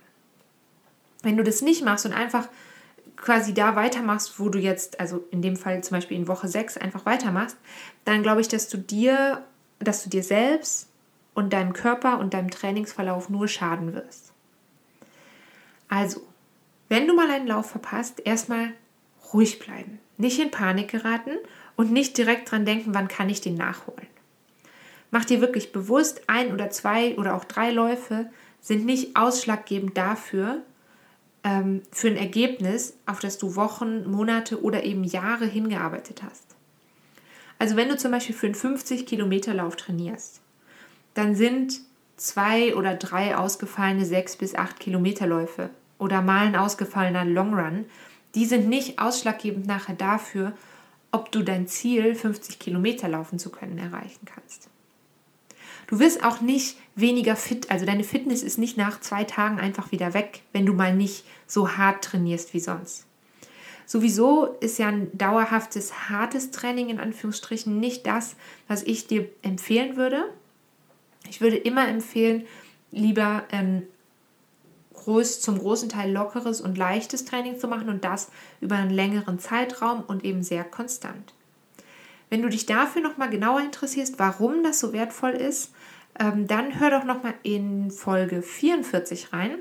Wenn 1.23 1.37
du 1.37 1.45
das 1.45 1.61
nicht 1.61 1.85
machst 1.85 2.07
und 2.07 2.15
einfach 2.15 2.49
quasi 3.17 3.53
da 3.53 3.77
weitermachst, 3.77 4.41
wo 4.41 4.49
du 4.49 4.59
jetzt, 4.59 5.01
also 5.01 5.23
in 5.33 5.43
dem 5.43 5.57
Fall 5.57 5.85
zum 5.85 5.99
Beispiel 5.99 6.17
in 6.17 6.29
Woche 6.29 6.49
6 6.49 6.79
einfach 6.79 7.05
weitermachst, 7.05 7.59
dann 8.07 8.23
glaube 8.23 8.41
ich, 8.41 8.49
dass 8.49 8.71
du 8.71 8.79
dir, 8.79 9.45
dass 9.81 10.03
du 10.03 10.09
dir 10.09 10.23
selbst 10.23 10.89
und 11.35 11.53
deinem 11.53 11.73
Körper 11.73 12.19
und 12.19 12.35
deinem 12.35 12.51
Trainingsverlauf 12.51 13.29
nur 13.29 13.49
schaden 13.49 13.93
wirst. 13.93 14.33
Also, 15.89 16.23
wenn 16.89 17.07
du 17.07 17.15
mal 17.15 17.31
einen 17.31 17.47
Lauf 17.47 17.71
verpasst, 17.71 18.23
erstmal 18.25 18.73
ruhig 19.33 19.59
bleiben, 19.59 19.99
nicht 20.17 20.39
in 20.39 20.51
Panik 20.51 20.91
geraten 20.91 21.37
und 21.77 21.93
nicht 21.93 22.17
direkt 22.17 22.51
dran 22.51 22.65
denken, 22.65 22.95
wann 22.95 23.09
kann 23.09 23.29
ich 23.29 23.41
den 23.41 23.57
nachholen. 23.57 24.07
Mach 25.11 25.25
dir 25.25 25.41
wirklich 25.41 25.73
bewusst, 25.73 26.23
ein 26.27 26.53
oder 26.53 26.71
zwei 26.71 27.17
oder 27.17 27.35
auch 27.35 27.45
drei 27.45 27.71
Läufe 27.71 28.31
sind 28.61 28.85
nicht 28.85 29.17
ausschlaggebend 29.17 29.97
dafür, 29.97 30.63
ähm, 31.45 31.83
für 31.93 32.09
ein 32.09 32.17
Ergebnis, 32.17 32.97
auf 33.07 33.21
das 33.21 33.39
du 33.39 33.55
Wochen, 33.55 34.11
Monate 34.11 34.63
oder 34.63 34.83
eben 34.83 35.05
Jahre 35.05 35.45
hingearbeitet 35.45 36.23
hast. 36.23 36.57
Also 37.59 37.77
wenn 37.77 37.89
du 37.89 37.97
zum 37.97 38.11
Beispiel 38.11 38.35
für 38.35 38.47
einen 38.47 38.55
50 38.55 39.07
Kilometer 39.07 39.55
Lauf 39.55 39.77
trainierst, 39.77 40.41
dann 41.15 41.35
sind 41.35 41.81
zwei 42.17 42.75
oder 42.77 42.95
drei 42.95 43.37
ausgefallene 43.37 44.05
sechs 44.05 44.37
bis 44.37 44.55
acht 44.55 44.81
Kilometerläufe 44.81 45.71
oder 45.99 46.23
mal 46.23 46.47
ein 46.47 46.57
ausgefallener 46.57 47.25
Long 47.25 47.55
Run, 47.55 47.87
die 48.35 48.45
sind 48.45 48.69
nicht 48.69 48.99
ausschlaggebend 48.99 49.67
nachher 49.67 49.95
dafür, 49.95 50.53
ob 51.13 51.31
du 51.31 51.43
dein 51.43 51.69
Ziel 51.69 52.15
50 52.15 52.59
Kilometer 52.59 53.09
laufen 53.09 53.39
zu 53.39 53.51
können 53.51 53.79
erreichen 53.79 54.27
kannst. 54.27 54.69
Du 55.87 55.99
wirst 55.99 56.25
auch 56.25 56.41
nicht 56.41 56.77
weniger 56.97 57.37
fit, 57.37 57.71
also 57.71 57.85
deine 57.85 58.05
Fitness 58.05 58.43
ist 58.43 58.59
nicht 58.59 58.77
nach 58.77 59.01
zwei 59.01 59.25
Tagen 59.25 59.61
einfach 59.61 59.93
wieder 59.93 60.15
weg, 60.15 60.43
wenn 60.53 60.67
du 60.67 60.73
mal 60.73 60.95
nicht 60.95 61.25
so 61.47 61.77
hart 61.77 62.05
trainierst 62.05 62.55
wie 62.55 62.61
sonst. 62.61 63.07
Sowieso 63.87 64.47
ist 64.61 64.79
ja 64.79 64.89
ein 64.89 65.17
dauerhaftes, 65.17 66.09
hartes 66.09 66.51
Training 66.51 66.89
in 66.89 67.01
Anführungsstrichen 67.01 67.79
nicht 67.79 68.07
das, 68.07 68.35
was 68.67 68.83
ich 68.83 69.07
dir 69.07 69.29
empfehlen 69.43 69.97
würde. 69.97 70.33
Ich 71.29 71.41
würde 71.41 71.57
immer 71.57 71.89
empfehlen, 71.89 72.47
lieber 72.91 73.45
ein 73.51 73.85
groß, 74.95 75.41
zum 75.41 75.59
großen 75.59 75.89
Teil 75.89 76.13
lockeres 76.13 76.61
und 76.61 76.79
leichtes 76.79 77.25
Training 77.25 77.59
zu 77.59 77.69
machen 77.69 77.89
und 77.89 78.05
das 78.05 78.31
über 78.61 78.77
einen 78.77 78.91
längeren 78.91 79.39
Zeitraum 79.39 80.03
und 80.07 80.25
eben 80.25 80.43
sehr 80.43 80.65
konstant. 80.65 81.35
Wenn 82.31 82.43
du 82.43 82.49
dich 82.49 82.67
dafür 82.67 83.03
nochmal 83.03 83.31
genauer 83.31 83.61
interessierst, 83.61 84.19
warum 84.19 84.63
das 84.63 84.81
so 84.81 84.93
wertvoll 84.93 85.33
ist, 85.33 85.73
ähm, 86.19 86.47
dann 86.47 86.81
hör 86.81 86.91
doch 86.91 87.05
nochmal 87.05 87.35
in 87.43 87.91
Folge 87.91 88.43
44 88.43 89.33
rein. 89.33 89.59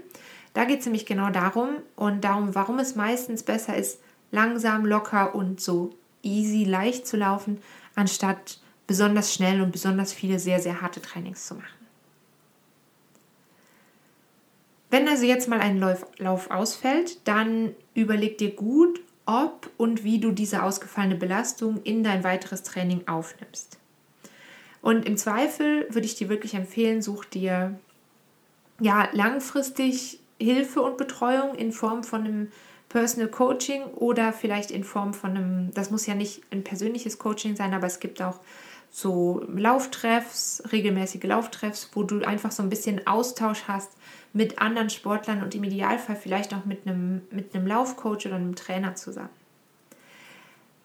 Da 0.53 0.65
geht 0.65 0.79
es 0.79 0.86
nämlich 0.86 1.05
genau 1.05 1.29
darum 1.29 1.77
und 1.96 2.24
darum, 2.24 2.55
warum 2.55 2.79
es 2.79 2.96
meistens 2.96 3.43
besser 3.43 3.75
ist, 3.75 4.00
langsam, 4.32 4.86
locker 4.86 5.36
und 5.36 5.60
so 5.60 5.91
easy, 6.22 6.63
leicht 6.63 7.08
zu 7.08 7.17
laufen, 7.17 7.60
anstatt 7.96 8.60
besonders 8.88 9.34
schnell 9.34 9.62
und 9.62 9.72
besonders 9.72 10.13
viele 10.13 10.40
sehr, 10.40 10.60
sehr 10.60 10.82
harte 10.82 11.02
Trainings 11.02 11.48
zu 11.48 11.56
machen. 11.56 11.84
Wenn 14.90 15.08
also 15.08 15.25
jetzt 15.25 15.48
mal 15.48 15.60
ein 15.60 15.80
Lauf, 15.80 16.52
ausfällt, 16.52 17.28
dann 17.28 17.74
überleg 17.96 18.38
dir 18.38 18.52
gut, 18.52 19.02
ob 19.25 19.72
und 19.78 20.04
wie 20.04 20.20
du 20.20 20.32
diese 20.32 20.62
ausgefallene 20.62 21.16
Belastung 21.16 21.82
in 21.84 22.04
dein 22.04 22.24
weiteres 22.24 22.62
Training 22.62 23.08
aufnimmst. 23.08 23.80
Und 24.84 25.06
im 25.06 25.18
Zweifel 25.18 25.88
würde 25.90 26.06
ich 26.06 26.16
dir 26.16 26.30
wirklich 26.30 26.54
empfehlen, 26.54 27.02
such 27.02 27.25
dir 27.25 27.80
ja 28.80 29.08
langfristig 29.13 30.20
Hilfe 30.40 30.82
und 30.82 30.98
Betreuung 30.98 31.56
in 31.56 31.72
Form 31.72 32.04
von 32.04 32.25
einem 32.25 32.52
Personal 32.90 33.30
Coaching 33.30 33.86
oder 33.86 34.32
vielleicht 34.32 34.70
in 34.70 34.84
Form 34.84 35.16
von 35.16 35.32
einem, 35.32 35.72
das 35.74 35.90
muss 35.90 36.06
ja 36.06 36.13
nicht 36.13 36.44
ein 36.52 36.63
persönliches 36.63 37.18
Coaching 37.18 37.56
sein, 37.56 37.74
aber 37.74 37.88
es 37.88 38.00
gibt 38.00 38.22
auch 38.22 38.40
so 38.95 39.43
Lauftreffs, 39.47 40.62
regelmäßige 40.71 41.23
Lauftreffs, 41.23 41.89
wo 41.93 42.03
du 42.03 42.23
einfach 42.23 42.51
so 42.51 42.62
ein 42.62 42.69
bisschen 42.69 43.07
Austausch 43.07 43.63
hast 43.67 43.89
mit 44.33 44.59
anderen 44.59 44.91
Sportlern 44.91 45.41
und 45.41 45.55
im 45.55 45.63
Idealfall 45.63 46.15
vielleicht 46.15 46.53
auch 46.53 46.65
mit 46.65 46.85
einem, 46.85 47.23
mit 47.31 47.55
einem 47.55 47.65
Laufcoach 47.65 48.27
oder 48.27 48.35
einem 48.35 48.55
Trainer 48.55 48.93
zusammen. 48.93 49.31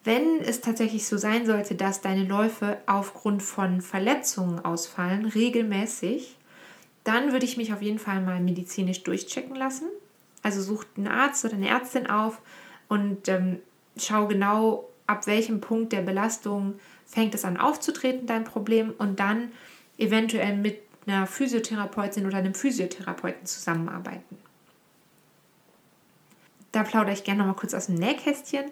Wenn 0.03 0.41
es 0.41 0.59
tatsächlich 0.59 1.05
so 1.05 1.17
sein 1.17 1.45
sollte, 1.45 1.75
dass 1.75 2.01
deine 2.01 2.23
Läufe 2.23 2.77
aufgrund 2.87 3.43
von 3.43 3.79
Verletzungen 3.79 4.65
ausfallen, 4.65 5.25
regelmäßig, 5.25 6.35
dann 7.03 7.31
würde 7.31 7.45
ich 7.45 7.57
mich 7.57 7.73
auf 7.73 7.83
jeden 7.83 7.99
Fall 7.99 8.21
mal 8.21 8.39
medizinisch 8.39 9.03
durchchecken 9.03 9.55
lassen. 9.55 9.87
Also 10.41 10.63
such 10.63 10.85
einen 10.97 11.07
Arzt 11.07 11.45
oder 11.45 11.53
eine 11.53 11.69
Ärztin 11.69 12.09
auf 12.09 12.41
und 12.87 13.27
ähm, 13.27 13.59
schau 13.97 14.25
genau, 14.25 14.89
ab 15.05 15.27
welchem 15.27 15.61
Punkt 15.61 15.93
der 15.93 16.01
Belastung 16.01 16.79
fängt 17.09 17.33
es 17.35 17.43
an 17.43 17.57
aufzutreten, 17.57 18.27
dein 18.27 18.43
Problem, 18.43 18.93
und 18.97 19.19
dann 19.19 19.51
eventuell 19.97 20.55
mit 20.55 20.79
einer 21.05 21.27
Physiotherapeutin 21.27 22.25
oder 22.25 22.37
einem 22.37 22.53
Physiotherapeuten 22.53 23.45
zusammenarbeiten. 23.45 24.37
Da 26.71 26.83
plaudere 26.83 27.13
ich 27.13 27.23
gerne 27.23 27.39
noch 27.39 27.47
mal 27.47 27.59
kurz 27.59 27.73
aus 27.73 27.87
dem 27.87 27.95
Nähkästchen 27.95 28.65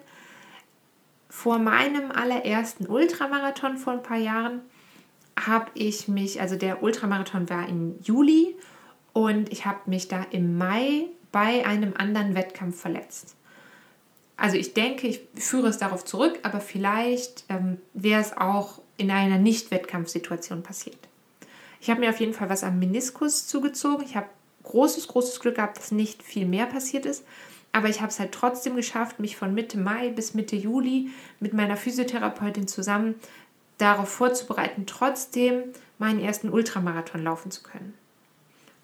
vor 1.28 1.58
meinem 1.58 2.10
allerersten 2.10 2.86
Ultramarathon 2.86 3.76
vor 3.76 3.92
ein 3.92 4.02
paar 4.02 4.16
Jahren 4.16 4.62
habe 5.38 5.70
ich 5.74 6.08
mich, 6.08 6.40
also 6.40 6.56
der 6.56 6.82
Ultramarathon 6.82 7.48
war 7.48 7.68
im 7.68 8.00
Juli 8.02 8.56
und 9.12 9.52
ich 9.52 9.66
habe 9.66 9.78
mich 9.86 10.08
da 10.08 10.26
im 10.30 10.58
Mai 10.58 11.06
bei 11.30 11.66
einem 11.66 11.94
anderen 11.96 12.34
Wettkampf 12.34 12.80
verletzt. 12.80 13.36
Also 14.38 14.56
ich 14.56 14.72
denke, 14.72 15.08
ich 15.08 15.20
führe 15.34 15.68
es 15.68 15.78
darauf 15.78 16.04
zurück, 16.04 16.38
aber 16.44 16.60
vielleicht 16.60 17.44
ähm, 17.48 17.78
wäre 17.92 18.20
es 18.20 18.36
auch 18.36 18.80
in 18.96 19.10
einer 19.10 19.36
Nicht-Wettkampfsituation 19.36 20.62
passiert. 20.62 20.96
Ich 21.80 21.90
habe 21.90 22.00
mir 22.00 22.10
auf 22.10 22.20
jeden 22.20 22.34
Fall 22.34 22.48
was 22.48 22.64
am 22.64 22.78
Meniskus 22.78 23.48
zugezogen. 23.48 24.04
Ich 24.04 24.16
habe 24.16 24.28
großes, 24.62 25.08
großes 25.08 25.40
Glück 25.40 25.56
gehabt, 25.56 25.76
dass 25.76 25.90
nicht 25.90 26.22
viel 26.22 26.46
mehr 26.46 26.66
passiert 26.66 27.04
ist. 27.04 27.24
Aber 27.72 27.88
ich 27.88 28.00
habe 28.00 28.10
es 28.10 28.20
halt 28.20 28.32
trotzdem 28.32 28.76
geschafft, 28.76 29.18
mich 29.18 29.36
von 29.36 29.54
Mitte 29.54 29.76
Mai 29.76 30.10
bis 30.10 30.34
Mitte 30.34 30.56
Juli 30.56 31.10
mit 31.40 31.52
meiner 31.52 31.76
Physiotherapeutin 31.76 32.68
zusammen 32.68 33.16
darauf 33.76 34.08
vorzubereiten, 34.08 34.86
trotzdem 34.86 35.64
meinen 35.98 36.20
ersten 36.20 36.48
Ultramarathon 36.48 37.22
laufen 37.22 37.50
zu 37.50 37.62
können. 37.62 37.94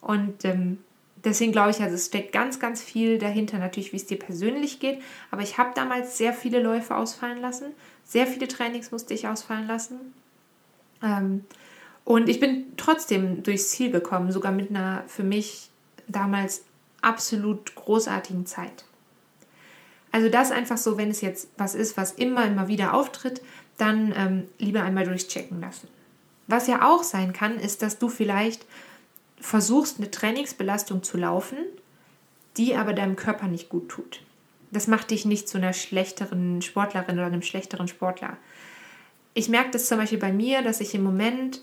Und 0.01 0.45
ähm, 0.45 0.84
deswegen 1.25 1.53
glaube 1.53 1.71
ich, 1.71 1.81
also 1.81 1.95
es 1.95 2.07
steckt 2.07 2.33
ganz, 2.33 2.59
ganz 2.61 2.83
viel 2.83 3.19
dahinter, 3.19 3.59
natürlich, 3.59 3.93
wie 3.93 3.97
es 3.97 4.07
dir 4.07 4.19
persönlich 4.19 4.81
geht. 4.81 5.01
Aber 5.31 5.43
ich 5.43 5.59
habe 5.59 5.73
damals 5.75 6.19
sehr 6.19 6.33
viele 6.33 6.61
Läufe 6.61 6.97
ausfallen 6.97 7.41
lassen, 7.41 7.73
sehr 8.05 8.27
viele 8.27 8.49
Trainings 8.49 8.91
musste 8.91 9.15
ich 9.15 9.27
ausfallen 9.27 9.67
lassen. 9.67 10.15
Ähm, 11.03 11.45
und 12.05 12.29
ich 12.29 12.39
bin 12.39 12.67
trotzdem 12.77 13.43
durchs 13.43 13.71
Ziel 13.71 13.91
gekommen, 13.91 14.31
sogar 14.31 14.53
mit 14.53 14.71
einer 14.71 15.05
für 15.07 15.25
mich 15.25 15.71
damals 16.07 16.65
absolut 17.01 17.75
großartigen 17.75 18.47
Zeit. 18.47 18.85
Also 20.13 20.29
das 20.29 20.53
einfach 20.53 20.77
so, 20.77 20.97
wenn 20.97 21.11
es 21.11 21.23
jetzt 21.23 21.49
was 21.57 21.75
ist, 21.75 21.97
was 21.97 22.13
immer, 22.13 22.47
immer 22.47 22.69
wieder 22.69 22.95
auftritt, 22.95 23.43
dann 23.79 24.15
ähm, 24.17 24.45
lieber 24.59 24.83
einmal 24.83 25.05
durchchecken 25.05 25.61
lassen. 25.61 25.89
Was 26.47 26.67
ja 26.67 26.89
auch 26.89 27.03
sein 27.03 27.33
kann, 27.33 27.59
ist, 27.59 27.83
dass 27.83 27.99
du 27.99 28.09
vielleicht 28.09 28.67
versuchst, 29.45 29.99
eine 29.99 30.11
Trainingsbelastung 30.11 31.03
zu 31.03 31.19
laufen, 31.19 31.59
die 32.57 32.75
aber 32.75 32.95
deinem 32.95 33.15
Körper 33.15 33.47
nicht 33.47 33.69
gut 33.69 33.91
tut. 33.91 34.21
Das 34.71 34.87
macht 34.87 35.11
dich 35.11 35.27
nicht 35.27 35.49
zu 35.49 35.59
einer 35.59 35.75
schlechteren 35.75 36.63
Sportlerin 36.63 37.19
oder 37.19 37.27
einem 37.27 37.43
schlechteren 37.43 37.87
Sportler. 37.87 38.39
Ich 39.35 39.49
merke 39.49 39.71
das 39.71 39.87
zum 39.87 39.99
Beispiel 39.99 40.19
bei 40.19 40.33
mir, 40.33 40.63
dass 40.63 40.81
ich 40.81 40.95
im 40.95 41.05
Moment 41.05 41.61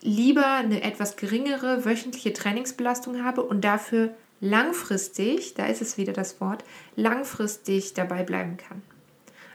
lieber 0.00 0.46
eine 0.46 0.82
etwas 0.82 1.16
geringere 1.16 1.84
wöchentliche 1.84 2.32
Trainingsbelastung 2.32 3.24
habe 3.24 3.42
und 3.42 3.62
dafür 3.62 4.14
langfristig, 4.40 5.54
da 5.54 5.66
ist 5.66 5.82
es 5.82 5.98
wieder 5.98 6.12
das 6.12 6.40
Wort, 6.40 6.64
langfristig 6.96 7.94
dabei 7.94 8.24
bleiben 8.24 8.56
kann. 8.56 8.82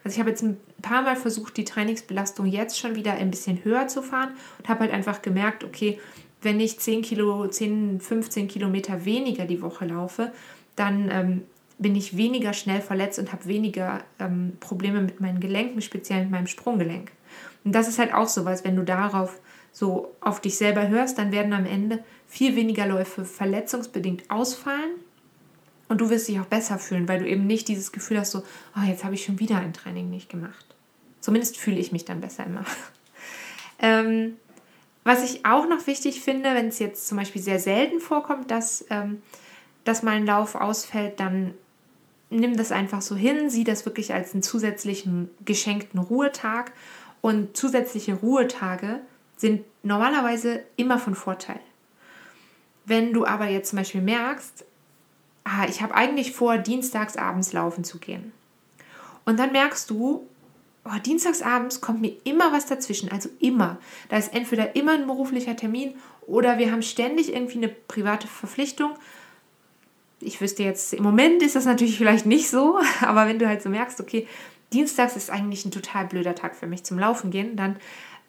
Also 0.03 0.15
ich 0.15 0.19
habe 0.19 0.29
jetzt 0.29 0.43
ein 0.43 0.57
paar 0.81 1.01
Mal 1.01 1.15
versucht, 1.15 1.55
die 1.57 1.65
Trainingsbelastung 1.65 2.45
jetzt 2.45 2.77
schon 2.77 2.95
wieder 2.95 3.13
ein 3.13 3.31
bisschen 3.31 3.63
höher 3.63 3.87
zu 3.87 4.01
fahren 4.01 4.33
und 4.59 4.69
habe 4.69 4.81
halt 4.81 4.91
einfach 4.91 5.21
gemerkt, 5.21 5.63
okay, 5.63 5.99
wenn 6.43 6.59
ich 6.59 6.79
10 6.79 7.01
Kilo, 7.01 7.47
10, 7.47 7.99
15 7.99 8.47
Kilometer 8.47 9.05
weniger 9.05 9.45
die 9.45 9.61
Woche 9.61 9.85
laufe, 9.85 10.31
dann 10.75 11.09
ähm, 11.11 11.41
bin 11.77 11.95
ich 11.95 12.17
weniger 12.17 12.53
schnell 12.53 12.81
verletzt 12.81 13.19
und 13.19 13.31
habe 13.31 13.45
weniger 13.45 14.03
ähm, 14.19 14.53
Probleme 14.59 15.01
mit 15.01 15.19
meinen 15.21 15.39
Gelenken, 15.39 15.81
speziell 15.81 16.21
mit 16.21 16.31
meinem 16.31 16.47
Sprunggelenk. 16.47 17.11
Und 17.63 17.73
das 17.73 17.87
ist 17.87 17.99
halt 17.99 18.13
auch 18.13 18.27
so 18.27 18.45
was, 18.45 18.63
wenn 18.63 18.75
du 18.75 18.83
darauf 18.83 19.39
so 19.71 20.13
auf 20.21 20.39
dich 20.39 20.57
selber 20.57 20.87
hörst, 20.87 21.17
dann 21.17 21.31
werden 21.31 21.53
am 21.53 21.65
Ende 21.65 22.03
viel 22.27 22.55
weniger 22.55 22.85
Läufe 22.85 23.25
verletzungsbedingt 23.25 24.29
ausfallen 24.29 24.91
und 25.89 25.99
du 25.99 26.09
wirst 26.09 26.27
dich 26.27 26.39
auch 26.39 26.45
besser 26.45 26.79
fühlen, 26.79 27.07
weil 27.07 27.19
du 27.19 27.27
eben 27.27 27.47
nicht 27.47 27.67
dieses 27.67 27.91
Gefühl 27.91 28.19
hast, 28.19 28.31
so, 28.31 28.43
oh, 28.75 28.87
jetzt 28.87 29.03
habe 29.03 29.15
ich 29.15 29.25
schon 29.25 29.39
wieder 29.39 29.57
ein 29.57 29.73
Training 29.73 30.09
nicht 30.09 30.29
gemacht. 30.29 30.65
Zumindest 31.21 31.57
fühle 31.57 31.77
ich 31.77 31.91
mich 31.91 32.05
dann 32.05 32.21
besser 32.21 32.45
immer. 32.45 32.65
ähm, 33.79 34.37
was 35.03 35.23
ich 35.23 35.45
auch 35.45 35.67
noch 35.67 35.85
wichtig 35.87 36.21
finde, 36.21 36.53
wenn 36.53 36.67
es 36.67 36.79
jetzt 36.79 37.07
zum 37.07 37.17
Beispiel 37.17 37.41
sehr 37.41 37.59
selten 37.59 37.99
vorkommt, 37.99 38.51
dass, 38.51 38.85
ähm, 38.89 39.21
dass 39.83 40.03
mal 40.03 40.23
Lauf 40.23 40.55
ausfällt, 40.55 41.19
dann 41.19 41.53
nimm 42.29 42.55
das 42.55 42.71
einfach 42.71 43.01
so 43.01 43.15
hin, 43.15 43.49
sieh 43.49 43.63
das 43.63 43.85
wirklich 43.85 44.13
als 44.13 44.33
einen 44.33 44.43
zusätzlichen 44.43 45.29
geschenkten 45.45 45.99
Ruhetag. 45.99 46.71
Und 47.21 47.55
zusätzliche 47.55 48.15
Ruhetage 48.15 48.99
sind 49.37 49.63
normalerweise 49.83 50.63
immer 50.75 50.99
von 50.99 51.15
Vorteil. 51.15 51.59
Wenn 52.85 53.13
du 53.13 53.25
aber 53.25 53.47
jetzt 53.47 53.69
zum 53.69 53.77
Beispiel 53.77 54.01
merkst, 54.01 54.65
ah, 55.43 55.65
ich 55.67 55.81
habe 55.81 55.95
eigentlich 55.95 56.33
vor, 56.33 56.57
dienstags 56.57 57.17
abends 57.17 57.53
laufen 57.53 57.83
zu 57.83 57.99
gehen. 57.99 58.33
Und 59.25 59.39
dann 59.39 59.51
merkst 59.51 59.89
du, 59.89 60.27
oh, 60.85 60.99
dienstags 61.05 61.41
abends 61.41 61.81
kommt 61.81 62.01
mir 62.01 62.13
immer 62.23 62.51
was 62.51 62.65
dazwischen, 62.65 63.11
also 63.11 63.29
immer. 63.39 63.77
Da 64.09 64.17
ist 64.17 64.33
entweder 64.33 64.75
immer 64.75 64.93
ein 64.93 65.07
beruflicher 65.07 65.55
Termin 65.55 65.95
oder 66.27 66.57
wir 66.57 66.71
haben 66.71 66.81
ständig 66.81 67.33
irgendwie 67.33 67.57
eine 67.57 67.69
private 67.69 68.27
Verpflichtung. 68.27 68.91
Ich 70.19 70.39
wüsste 70.41 70.63
jetzt, 70.63 70.93
im 70.93 71.03
Moment 71.03 71.41
ist 71.41 71.55
das 71.55 71.65
natürlich 71.65 71.97
vielleicht 71.97 72.25
nicht 72.25 72.49
so, 72.49 72.79
aber 73.01 73.27
wenn 73.27 73.39
du 73.39 73.47
halt 73.47 73.61
so 73.61 73.69
merkst, 73.69 73.99
okay, 73.99 74.27
dienstags 74.71 75.15
ist 75.15 75.29
eigentlich 75.29 75.65
ein 75.65 75.71
total 75.71 76.05
blöder 76.05 76.35
Tag 76.35 76.55
für 76.55 76.67
mich 76.67 76.83
zum 76.83 76.99
Laufen 76.99 77.31
gehen, 77.31 77.55
dann 77.55 77.77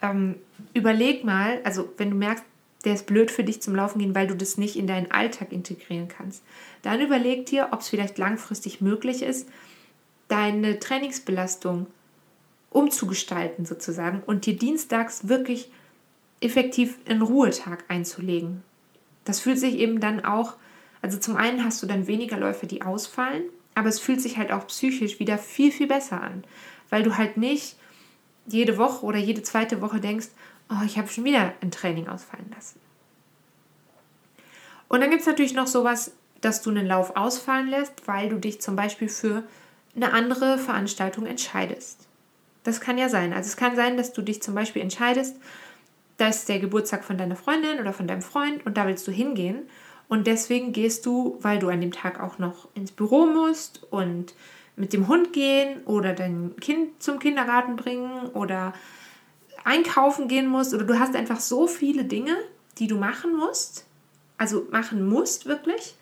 ähm, 0.02 0.36
überleg 0.74 1.24
mal, 1.24 1.60
also 1.64 1.92
wenn 1.96 2.10
du 2.10 2.16
merkst, 2.16 2.44
der 2.84 2.94
ist 2.94 3.06
blöd 3.06 3.30
für 3.30 3.44
dich 3.44 3.62
zum 3.62 3.74
Laufen 3.74 3.98
gehen, 3.98 4.14
weil 4.14 4.26
du 4.26 4.36
das 4.36 4.58
nicht 4.58 4.76
in 4.76 4.86
deinen 4.86 5.10
Alltag 5.10 5.52
integrieren 5.52 6.08
kannst. 6.08 6.42
Dann 6.82 7.00
überleg 7.00 7.46
dir, 7.46 7.68
ob 7.72 7.80
es 7.80 7.88
vielleicht 7.88 8.18
langfristig 8.18 8.82
möglich 8.82 9.22
ist, 9.22 9.48
deine 10.28 10.78
Trainingsbelastung 10.78 11.86
umzugestalten 12.74 13.64
sozusagen 13.64 14.22
und 14.26 14.46
dir 14.46 14.56
dienstags 14.56 15.28
wirklich 15.28 15.70
effektiv 16.40 16.98
einen 17.08 17.22
Ruhetag 17.22 17.84
einzulegen. 17.88 18.62
Das 19.24 19.40
fühlt 19.40 19.58
sich 19.58 19.76
eben 19.76 20.00
dann 20.00 20.24
auch, 20.24 20.54
also 21.00 21.18
zum 21.18 21.36
einen 21.36 21.64
hast 21.64 21.82
du 21.82 21.86
dann 21.86 22.08
weniger 22.08 22.36
Läufe, 22.36 22.66
die 22.66 22.82
ausfallen, 22.82 23.44
aber 23.76 23.88
es 23.88 24.00
fühlt 24.00 24.20
sich 24.20 24.38
halt 24.38 24.52
auch 24.52 24.66
psychisch 24.66 25.20
wieder 25.20 25.38
viel, 25.38 25.70
viel 25.70 25.86
besser 25.86 26.20
an, 26.20 26.42
weil 26.90 27.04
du 27.04 27.16
halt 27.16 27.36
nicht 27.36 27.76
jede 28.46 28.76
Woche 28.76 29.06
oder 29.06 29.18
jede 29.18 29.42
zweite 29.42 29.80
Woche 29.80 30.00
denkst, 30.00 30.28
oh, 30.68 30.84
ich 30.84 30.98
habe 30.98 31.08
schon 31.08 31.24
wieder 31.24 31.54
ein 31.60 31.70
Training 31.70 32.08
ausfallen 32.08 32.50
lassen. 32.54 32.80
Und 34.88 35.00
dann 35.00 35.10
gibt 35.10 35.20
es 35.20 35.28
natürlich 35.28 35.54
noch 35.54 35.68
sowas, 35.68 36.12
dass 36.40 36.60
du 36.60 36.70
einen 36.70 36.86
Lauf 36.86 37.16
ausfallen 37.16 37.68
lässt, 37.68 38.06
weil 38.06 38.28
du 38.28 38.38
dich 38.38 38.60
zum 38.60 38.74
Beispiel 38.74 39.08
für 39.08 39.44
eine 39.94 40.12
andere 40.12 40.58
Veranstaltung 40.58 41.26
entscheidest. 41.26 42.08
Das 42.64 42.80
kann 42.80 42.98
ja 42.98 43.08
sein. 43.08 43.32
Also 43.32 43.48
es 43.48 43.56
kann 43.56 43.76
sein, 43.76 43.96
dass 43.96 44.12
du 44.12 44.22
dich 44.22 44.42
zum 44.42 44.54
Beispiel 44.54 44.82
entscheidest, 44.82 45.36
da 46.16 46.28
ist 46.28 46.48
der 46.48 46.60
Geburtstag 46.60 47.04
von 47.04 47.18
deiner 47.18 47.36
Freundin 47.36 47.80
oder 47.80 47.92
von 47.92 48.06
deinem 48.06 48.22
Freund 48.22 48.64
und 48.66 48.76
da 48.76 48.86
willst 48.86 49.06
du 49.06 49.12
hingehen. 49.12 49.62
Und 50.08 50.26
deswegen 50.26 50.72
gehst 50.72 51.06
du, 51.06 51.38
weil 51.40 51.58
du 51.58 51.68
an 51.68 51.80
dem 51.80 51.92
Tag 51.92 52.20
auch 52.20 52.38
noch 52.38 52.68
ins 52.74 52.92
Büro 52.92 53.26
musst 53.26 53.82
und 53.90 54.34
mit 54.76 54.92
dem 54.92 55.08
Hund 55.08 55.32
gehen 55.32 55.82
oder 55.84 56.12
dein 56.12 56.54
Kind 56.60 57.02
zum 57.02 57.18
Kindergarten 57.18 57.76
bringen 57.76 58.28
oder 58.28 58.74
einkaufen 59.64 60.28
gehen 60.28 60.46
musst 60.46 60.74
oder 60.74 60.84
du 60.84 60.98
hast 60.98 61.16
einfach 61.16 61.40
so 61.40 61.66
viele 61.66 62.04
Dinge, 62.04 62.36
die 62.78 62.86
du 62.86 62.96
machen 62.96 63.36
musst, 63.36 63.86
also 64.36 64.66
machen 64.70 65.06
musst 65.06 65.46
wirklich. 65.46 65.96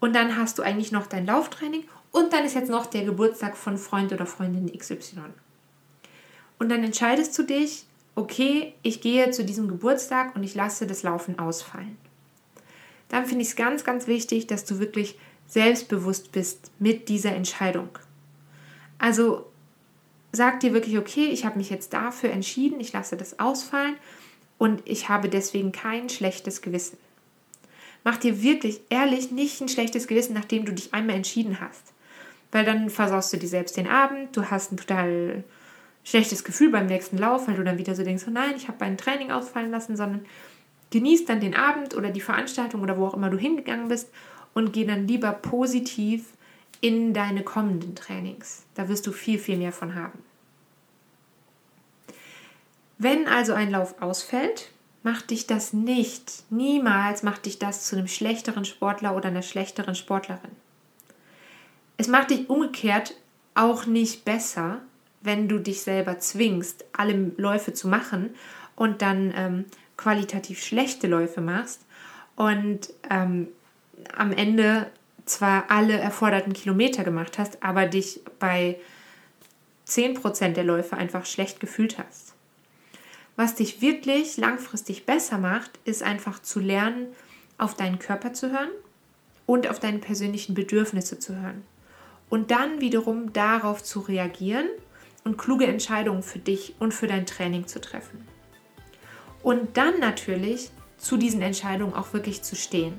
Und 0.00 0.14
dann 0.14 0.36
hast 0.36 0.58
du 0.58 0.62
eigentlich 0.62 0.92
noch 0.92 1.06
dein 1.06 1.26
Lauftraining 1.26 1.84
und 2.10 2.32
dann 2.32 2.44
ist 2.44 2.54
jetzt 2.54 2.70
noch 2.70 2.86
der 2.86 3.04
Geburtstag 3.04 3.56
von 3.56 3.76
Freund 3.76 4.12
oder 4.12 4.26
Freundin 4.26 4.70
XY. 4.76 5.20
Und 6.58 6.68
dann 6.70 6.82
entscheidest 6.84 7.36
du 7.38 7.42
dich, 7.42 7.84
okay, 8.14 8.72
ich 8.82 9.00
gehe 9.00 9.30
zu 9.30 9.44
diesem 9.44 9.68
Geburtstag 9.68 10.34
und 10.34 10.42
ich 10.42 10.54
lasse 10.54 10.86
das 10.86 11.02
Laufen 11.02 11.38
ausfallen. 11.38 11.96
Dann 13.08 13.26
finde 13.26 13.42
ich 13.42 13.48
es 13.48 13.56
ganz, 13.56 13.84
ganz 13.84 14.06
wichtig, 14.06 14.46
dass 14.46 14.64
du 14.64 14.78
wirklich 14.78 15.18
selbstbewusst 15.46 16.32
bist 16.32 16.70
mit 16.78 17.08
dieser 17.08 17.34
Entscheidung. 17.34 17.90
Also 18.98 19.46
sag 20.32 20.60
dir 20.60 20.72
wirklich, 20.72 20.98
okay, 20.98 21.26
ich 21.26 21.44
habe 21.44 21.58
mich 21.58 21.70
jetzt 21.70 21.92
dafür 21.92 22.30
entschieden, 22.30 22.80
ich 22.80 22.92
lasse 22.92 23.16
das 23.16 23.38
ausfallen 23.38 23.96
und 24.58 24.82
ich 24.84 25.08
habe 25.08 25.28
deswegen 25.28 25.72
kein 25.72 26.08
schlechtes 26.08 26.62
Gewissen. 26.62 26.98
Mach 28.02 28.16
dir 28.16 28.42
wirklich 28.42 28.80
ehrlich 28.88 29.30
nicht 29.30 29.60
ein 29.60 29.68
schlechtes 29.68 30.06
Gewissen, 30.06 30.34
nachdem 30.34 30.64
du 30.64 30.72
dich 30.72 30.94
einmal 30.94 31.16
entschieden 31.16 31.60
hast. 31.60 31.92
Weil 32.52 32.64
dann 32.64 32.88
versaust 32.88 33.32
du 33.32 33.36
dir 33.36 33.48
selbst 33.48 33.76
den 33.76 33.88
Abend, 33.88 34.36
du 34.36 34.44
hast 34.50 34.72
ein 34.72 34.76
total 34.76 35.44
schlechtes 36.06 36.44
Gefühl 36.44 36.70
beim 36.70 36.86
nächsten 36.86 37.18
Lauf, 37.18 37.48
weil 37.48 37.56
du 37.56 37.64
dann 37.64 37.78
wieder 37.78 37.96
so 37.96 38.04
denkst, 38.04 38.24
oh 38.28 38.30
nein, 38.30 38.54
ich 38.56 38.68
habe 38.68 38.78
mein 38.80 38.96
Training 38.96 39.32
ausfallen 39.32 39.72
lassen, 39.72 39.96
sondern 39.96 40.24
genieß 40.90 41.24
dann 41.24 41.40
den 41.40 41.56
Abend 41.56 41.96
oder 41.96 42.10
die 42.10 42.20
Veranstaltung 42.20 42.80
oder 42.80 42.96
wo 42.96 43.08
auch 43.08 43.14
immer 43.14 43.28
du 43.28 43.36
hingegangen 43.36 43.88
bist 43.88 44.08
und 44.54 44.72
geh 44.72 44.84
dann 44.84 45.08
lieber 45.08 45.32
positiv 45.32 46.26
in 46.80 47.12
deine 47.12 47.42
kommenden 47.42 47.96
Trainings. 47.96 48.62
Da 48.74 48.88
wirst 48.88 49.06
du 49.08 49.12
viel, 49.12 49.40
viel 49.40 49.56
mehr 49.56 49.72
von 49.72 49.96
haben. 49.96 50.22
Wenn 52.98 53.26
also 53.26 53.52
ein 53.52 53.70
Lauf 53.70 54.00
ausfällt, 54.00 54.70
macht 55.02 55.30
dich 55.30 55.48
das 55.48 55.72
nicht, 55.72 56.44
niemals 56.50 57.24
macht 57.24 57.46
dich 57.46 57.58
das 57.58 57.84
zu 57.84 57.96
einem 57.96 58.08
schlechteren 58.08 58.64
Sportler 58.64 59.16
oder 59.16 59.28
einer 59.28 59.42
schlechteren 59.42 59.96
Sportlerin. 59.96 60.52
Es 61.96 62.06
macht 62.06 62.30
dich 62.30 62.48
umgekehrt 62.48 63.16
auch 63.54 63.86
nicht 63.86 64.24
besser, 64.24 64.80
wenn 65.26 65.48
du 65.48 65.58
dich 65.58 65.82
selber 65.82 66.18
zwingst, 66.18 66.84
alle 66.92 67.32
Läufe 67.36 67.72
zu 67.72 67.88
machen 67.88 68.30
und 68.76 69.02
dann 69.02 69.32
ähm, 69.36 69.64
qualitativ 69.96 70.62
schlechte 70.62 71.06
Läufe 71.06 71.40
machst 71.40 71.82
und 72.36 72.90
ähm, 73.10 73.48
am 74.16 74.32
Ende 74.32 74.86
zwar 75.24 75.70
alle 75.70 75.98
erforderten 75.98 76.52
Kilometer 76.52 77.02
gemacht 77.04 77.38
hast, 77.38 77.62
aber 77.62 77.86
dich 77.86 78.20
bei 78.38 78.78
10% 79.86 80.50
der 80.52 80.64
Läufe 80.64 80.96
einfach 80.96 81.26
schlecht 81.26 81.60
gefühlt 81.60 81.98
hast. 81.98 82.34
Was 83.36 83.54
dich 83.54 83.82
wirklich 83.82 84.36
langfristig 84.36 85.04
besser 85.04 85.38
macht, 85.38 85.70
ist 85.84 86.02
einfach 86.02 86.40
zu 86.40 86.60
lernen, 86.60 87.08
auf 87.58 87.74
deinen 87.74 87.98
Körper 87.98 88.32
zu 88.32 88.50
hören 88.50 88.70
und 89.44 89.68
auf 89.68 89.78
deine 89.78 89.98
persönlichen 89.98 90.54
Bedürfnisse 90.54 91.18
zu 91.18 91.36
hören. 91.40 91.62
Und 92.28 92.50
dann 92.50 92.80
wiederum 92.80 93.32
darauf 93.32 93.82
zu 93.82 94.00
reagieren 94.00 94.66
und 95.26 95.36
kluge 95.36 95.66
Entscheidungen 95.66 96.22
für 96.22 96.38
dich 96.38 96.76
und 96.78 96.94
für 96.94 97.08
dein 97.08 97.26
Training 97.26 97.66
zu 97.66 97.80
treffen. 97.80 98.24
Und 99.42 99.76
dann 99.76 99.98
natürlich 99.98 100.70
zu 100.98 101.16
diesen 101.16 101.42
Entscheidungen 101.42 101.94
auch 101.94 102.12
wirklich 102.12 102.42
zu 102.42 102.54
stehen. 102.54 102.94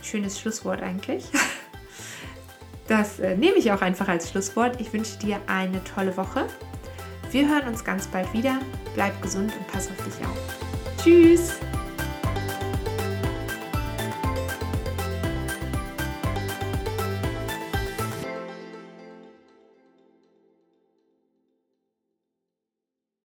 Schönes 0.00 0.40
Schlusswort 0.40 0.80
eigentlich. 0.80 1.26
Das 2.88 3.20
äh, 3.20 3.36
nehme 3.36 3.56
ich 3.56 3.70
auch 3.70 3.80
einfach 3.80 4.08
als 4.08 4.28
Schlusswort. 4.28 4.80
Ich 4.80 4.92
wünsche 4.92 5.16
dir 5.16 5.40
eine 5.46 5.82
tolle 5.84 6.14
Woche. 6.16 6.46
Wir 7.30 7.48
hören 7.48 7.68
uns 7.68 7.84
ganz 7.84 8.08
bald 8.08 8.30
wieder. 8.34 8.58
Bleib 8.94 9.22
gesund 9.22 9.52
und 9.56 9.66
pass 9.68 9.88
auf 9.88 10.04
dich 10.04 10.26
auf. 10.26 10.36
Tschüss! 11.02 11.52